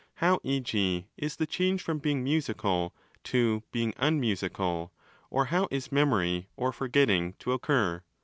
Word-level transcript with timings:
How, 0.15 0.39
e.g., 0.43 1.05
is 1.15 1.35
the 1.35 1.45
change 1.45 1.83
from 1.83 1.99
being 1.99 2.23
musical 2.23 2.91
to 3.25 3.61
being 3.71 3.93
unmusical, 3.97 4.91
or 5.29 5.45
how. 5.53 5.67
is 5.69 5.91
memory 5.91 6.47
or 6.57 6.71
forgetting, 6.71 7.33
to 7.33 7.51
occur? 7.53 8.01